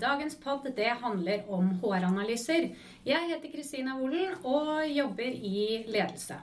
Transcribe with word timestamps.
dagens 0.00 0.36
pod 0.40 0.64
det 0.76 0.92
handler 1.02 1.42
om 1.48 1.70
HR-analyser. 1.82 2.70
Jeg 3.06 3.28
heter 3.28 3.52
Kristina 3.52 3.96
Wolen 3.98 4.32
og 4.44 4.86
jobber 4.88 5.28
i 5.28 5.84
ledelse. 5.88 6.38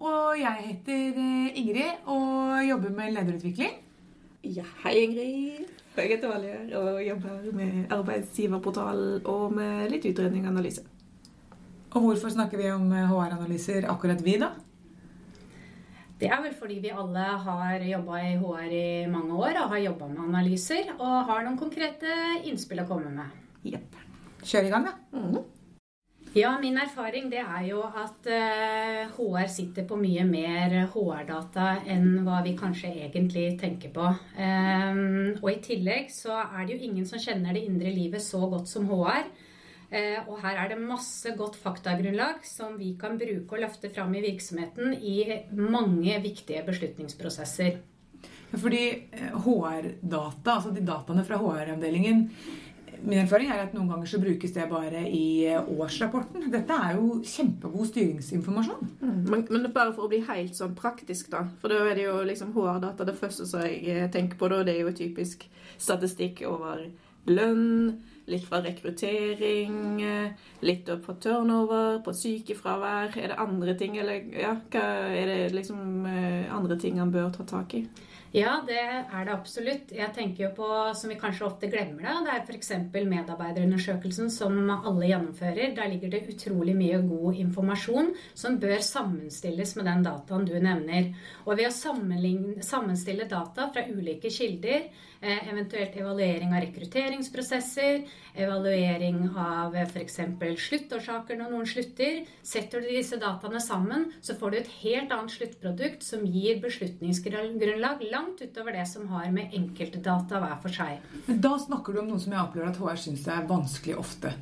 Og 0.00 0.36
jeg 0.38 0.68
heter 0.68 1.18
eh, 1.22 1.58
Ingrid 1.60 2.06
og 2.06 2.60
jobber 2.68 2.92
med 2.94 3.14
lederutvikling. 3.16 3.78
Ja, 4.44 4.66
hei 4.84 4.98
Ingrid. 5.02 5.72
Jeg 5.96 6.12
heter 6.12 6.28
Valjer 6.28 6.76
og 6.78 7.00
jobber 7.02 7.48
med 7.56 7.92
arbeidsgiverportal 7.96 9.22
og 9.24 9.56
med 9.56 9.88
litt 9.90 10.04
utredning 10.06 10.44
og 10.44 10.52
analyse. 10.52 10.84
Og 11.96 12.02
hvorfor 12.04 12.28
snakker 12.34 12.60
vi 12.60 12.70
om 12.70 12.90
HR-analyser 12.92 13.88
akkurat 13.90 14.20
vi, 14.22 14.36
da? 14.42 14.52
Det 16.16 16.30
er 16.32 16.40
vel 16.40 16.54
fordi 16.56 16.78
vi 16.80 16.94
alle 16.96 17.24
har 17.44 17.82
jobba 17.84 18.20
i 18.24 18.36
HR 18.40 18.70
i 18.72 18.86
mange 19.12 19.36
år 19.36 19.58
og 19.60 19.74
har 19.74 19.82
jobba 19.84 20.08
med 20.08 20.22
analyser 20.30 20.94
og 20.96 21.28
har 21.28 21.44
noen 21.44 21.58
konkrete 21.60 22.14
innspill 22.48 22.80
å 22.80 22.88
komme 22.88 23.12
med. 23.12 23.42
Jepp. 23.66 23.98
Kjør 24.46 24.68
i 24.68 24.72
gang, 24.72 24.88
da. 24.88 24.96
Mhm. 25.12 25.44
Ja, 26.36 26.50
min 26.60 26.76
erfaring 26.76 27.30
det 27.32 27.40
er 27.40 27.62
jo 27.64 27.78
at 27.80 28.26
eh, 28.28 29.06
HR 29.08 29.46
sitter 29.48 29.86
på 29.88 29.96
mye 29.96 30.24
mer 30.28 30.74
HR-data 30.92 31.78
enn 31.88 32.26
hva 32.26 32.42
vi 32.44 32.52
kanskje 32.58 32.90
egentlig 33.06 33.46
tenker 33.60 33.92
på. 33.94 34.10
Ehm, 34.36 35.38
og 35.40 35.48
i 35.48 35.62
tillegg 35.64 36.10
så 36.12 36.36
er 36.44 36.66
det 36.66 36.76
jo 36.76 36.90
ingen 36.90 37.08
som 37.08 37.22
kjenner 37.22 37.56
det 37.56 37.64
indre 37.64 37.92
livet 37.94 38.20
så 38.20 38.42
godt 38.52 38.68
som 38.68 38.84
HR. 38.90 39.30
Eh, 39.90 40.18
og 40.26 40.40
her 40.42 40.58
er 40.64 40.72
det 40.72 40.80
masse 40.82 41.30
godt 41.38 41.58
faktagrunnlag 41.62 42.42
som 42.46 42.74
vi 42.78 42.94
kan 42.98 43.18
bruke 43.20 43.54
og 43.54 43.62
løfte 43.62 43.90
fram 43.94 44.14
i 44.18 44.24
virksomheten 44.24 44.96
i 44.98 45.18
mange 45.54 46.16
viktige 46.24 46.64
beslutningsprosesser. 46.66 47.78
Fordi 48.54 48.84
eh, 49.12 49.34
HR-data, 49.44 50.56
altså 50.56 50.72
de 50.74 50.84
dataene 50.86 51.26
fra 51.26 51.38
HR-avdelingen 51.40 52.28
Min 52.96 53.20
erfaring 53.20 53.50
er 53.52 53.60
at 53.60 53.74
noen 53.76 53.90
ganger 53.90 54.08
så 54.08 54.18
brukes 54.22 54.54
det 54.54 54.64
bare 54.70 55.02
i 55.04 55.44
eh, 55.50 55.66
årsrapporten. 55.76 56.46
Dette 56.50 56.78
er 56.80 56.96
jo 56.96 57.18
kjempegod 57.28 57.90
styringsinformasjon. 57.90 58.88
Mm. 59.02 59.18
Men, 59.28 59.42
men 59.52 59.68
bare 59.74 59.92
for 59.92 60.06
å 60.06 60.10
bli 60.10 60.22
helt 60.24 60.56
sånn 60.56 60.74
praktisk, 60.78 61.28
da. 61.34 61.44
For 61.60 61.70
da 61.70 61.82
er 61.84 61.98
det 61.98 62.06
jo 62.06 62.16
liksom 62.24 62.54
HR-data 62.56 63.04
det 63.06 63.18
første 63.18 63.44
som 63.46 63.66
jeg 63.66 63.82
eh, 63.92 64.08
tenker 64.10 64.40
på. 64.40 64.48
da, 64.48 64.62
Det 64.64 64.78
er 64.78 64.86
jo 64.86 64.96
typisk 64.96 65.44
statistikk 65.76 66.40
over 66.48 66.86
lønn, 67.28 67.98
litt 68.26 68.46
fra 68.48 68.60
rekruttering, 68.64 70.02
eh, 70.02 70.50
litt 70.66 70.88
opp 70.88 71.06
på 71.06 71.16
turnover, 71.22 72.02
på 72.04 72.14
sykefravær. 72.14 73.16
Er 73.16 73.32
det 73.32 73.38
andre 73.38 73.74
ting, 73.78 73.98
eller 73.98 74.26
ja, 74.34 74.56
er 74.72 75.32
det 75.32 75.54
liksom 75.54 76.06
andre 76.06 76.78
ting 76.78 76.98
han 76.98 77.14
bør 77.14 77.30
ta 77.34 77.44
tak 77.44 77.74
i? 77.74 77.86
Ja, 78.36 78.58
det 78.66 78.76
er 78.76 79.22
det 79.24 79.32
absolutt. 79.32 79.92
Jeg 79.96 80.12
tenker 80.12 80.42
jo 80.42 80.48
på, 80.58 80.66
som 80.98 81.08
vi 81.08 81.16
kanskje 81.16 81.46
ofte 81.46 81.70
glemmer 81.72 82.04
det, 82.04 82.16
det 82.26 82.32
er 82.34 82.42
f.eks. 82.42 82.72
medarbeiderundersøkelsen 82.92 84.28
som 84.34 84.58
alle 84.74 85.08
gjennomfører. 85.08 85.72
Der 85.76 85.88
ligger 85.88 86.12
det 86.12 86.26
utrolig 86.34 86.74
mye 86.76 86.98
god 87.06 87.38
informasjon 87.46 88.10
som 88.34 88.58
bør 88.60 88.82
sammenstilles 88.84 89.72
med 89.78 89.88
den 89.88 90.04
dataen 90.04 90.44
du 90.48 90.52
nevner. 90.58 91.12
Og 91.46 91.56
ved 91.56 91.70
å 91.70 92.60
sammenstille 92.66 93.28
data 93.30 93.70
fra 93.72 93.86
ulike 93.88 94.28
kilder, 94.28 94.90
eh, 95.22 95.48
eventuelt 95.48 95.96
evaluering 95.96 96.52
av 96.52 96.66
rekrutteringsprosesser, 96.66 98.04
evaluering 98.36 99.22
av 99.38 99.74
f.eks. 99.86 100.18
sluttårsaker 100.66 101.38
når 101.40 101.52
noen 101.52 101.68
slutter, 101.68 102.22
setter 102.44 102.84
du 102.84 102.90
disse 102.90 103.18
dataene 103.20 103.60
sammen, 103.62 104.08
så 104.20 104.36
får 104.38 104.52
du 104.52 104.58
et 104.60 104.72
helt 104.82 105.14
annet 105.14 105.34
sluttprodukt 105.34 106.04
som 106.06 106.24
gir 106.28 106.60
beslutningsgrunnlag 106.64 108.04
langt 108.12 108.42
utover 108.44 108.76
det 108.76 108.86
som 108.90 109.08
har 109.12 109.28
med 109.34 109.54
enkeltdata 109.56 110.40
hver 110.42 110.56
for 110.62 110.76
seg. 110.76 111.04
Men 111.26 111.42
da 111.44 111.56
snakker 111.60 111.96
du 111.96 112.02
om 112.02 112.10
noe 112.12 112.22
som 112.22 112.34
jeg 112.36 112.44
opplever 112.44 112.72
at 112.72 112.80
HR 112.80 113.04
syns 113.06 113.28
er 113.32 113.48
vanskelig 113.48 113.98
ofte. 114.00 114.32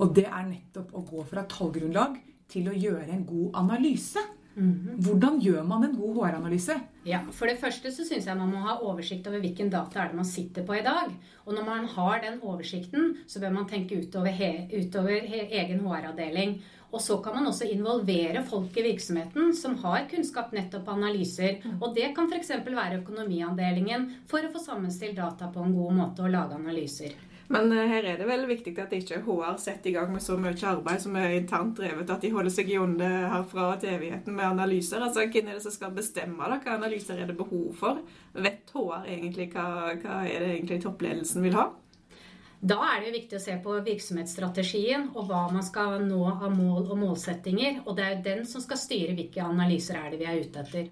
Og 0.00 0.14
det 0.16 0.28
er 0.28 0.46
nettopp 0.48 0.94
å 0.96 1.06
gå 1.06 1.24
fra 1.28 1.46
tallgrunnlag 1.50 2.20
til 2.50 2.70
å 2.70 2.76
gjøre 2.76 3.10
en 3.14 3.26
god 3.26 3.58
analyse. 3.62 4.22
Hvordan 4.54 5.38
gjør 5.40 5.62
man 5.66 5.84
en 5.86 5.94
god 5.94 6.16
HR-analyse? 6.16 6.74
Ja, 7.06 7.20
For 7.32 7.48
det 7.48 7.60
første 7.60 7.92
så 7.94 8.04
syns 8.04 8.26
jeg 8.26 8.36
man 8.36 8.50
må 8.50 8.64
ha 8.64 8.76
oversikt 8.82 9.28
over 9.30 9.40
hvilken 9.40 9.70
data 9.70 10.02
er 10.02 10.10
det 10.10 10.18
man 10.18 10.28
sitter 10.28 10.66
på 10.66 10.74
i 10.76 10.82
dag. 10.84 11.14
Og 11.46 11.54
når 11.54 11.64
man 11.68 11.86
har 11.94 12.20
den 12.24 12.40
oversikten, 12.42 13.14
så 13.30 13.40
bør 13.40 13.54
man 13.54 13.70
tenke 13.70 14.00
utover, 14.02 14.34
he, 14.34 14.66
utover 14.74 15.22
he, 15.22 15.46
egen 15.62 15.80
HR-avdeling. 15.86 16.58
Og 16.90 17.00
så 17.00 17.20
kan 17.22 17.36
man 17.38 17.46
også 17.46 17.70
involvere 17.70 18.42
folk 18.42 18.74
i 18.76 18.84
virksomheten 18.88 19.54
som 19.54 19.76
har 19.84 20.08
kunnskap 20.10 20.50
nettopp 20.52 20.88
på 20.88 20.96
analyser. 20.98 21.62
Og 21.78 21.94
det 21.94 22.10
kan 22.16 22.26
f.eks. 22.26 22.50
være 22.66 23.00
økonomiavdelingen 23.04 24.10
for 24.30 24.42
å 24.42 24.50
få 24.50 24.62
sammenstilt 24.62 25.20
data 25.22 25.52
på 25.54 25.62
en 25.62 25.76
god 25.76 25.98
måte 26.02 26.26
og 26.26 26.34
lage 26.34 26.58
analyser. 26.58 27.14
Men 27.50 27.72
uh, 27.74 27.82
her 27.90 28.06
er 28.06 28.20
det 28.20 28.28
vel 28.28 28.46
viktig 28.46 28.76
at 28.78 28.92
ikke 28.94 29.22
HR 29.26 29.56
setter 29.58 29.90
i 29.90 29.94
gang 29.96 30.12
med 30.14 30.22
så 30.22 30.36
mye 30.38 30.54
arbeid 30.70 31.02
som 31.02 31.16
er 31.18 31.34
internt 31.34 31.80
drevet, 31.80 32.10
at 32.10 32.22
de 32.22 32.30
holder 32.30 32.54
seg 32.54 32.70
i 32.70 32.78
onde 32.78 33.08
herfra 33.32 33.72
til 33.82 33.96
evigheten 33.96 34.36
med 34.36 34.46
analyser. 34.52 35.02
Altså, 35.02 35.26
Hvem 35.26 35.50
er 35.50 35.58
det 35.58 35.64
som 35.66 35.74
skal 35.74 35.94
bestemme 35.96 36.46
da? 36.46 36.60
hva 36.62 36.78
analyser 36.78 37.18
er 37.18 37.30
det 37.30 37.38
behov 37.38 37.72
for? 37.80 38.02
Vet 38.38 38.70
HR 38.70 39.08
egentlig 39.10 39.50
hva, 39.54 39.96
hva 39.98 40.22
er 40.30 40.44
det 40.46 40.52
egentlig 40.54 40.82
toppledelsen 40.86 41.42
vil 41.42 41.58
ha? 41.58 41.70
Da 42.60 42.76
er 42.92 43.00
det 43.00 43.14
viktig 43.14 43.38
å 43.38 43.42
se 43.42 43.54
på 43.64 43.74
virksomhetsstrategien 43.86 45.08
og 45.14 45.30
hva 45.30 45.46
man 45.48 45.64
skal 45.64 46.02
nå 46.04 46.20
av 46.28 46.50
mål 46.52 46.90
og 46.92 46.98
målsettinger. 47.00 47.82
Og 47.86 47.96
det 47.96 48.04
er 48.04 48.14
jo 48.14 48.24
den 48.26 48.42
som 48.48 48.62
skal 48.62 48.78
styre 48.78 49.16
hvilke 49.16 49.42
analyser 49.42 49.96
er 49.96 50.12
det 50.12 50.20
vi 50.20 50.28
er 50.28 50.42
ute 50.44 50.66
etter. 50.66 50.90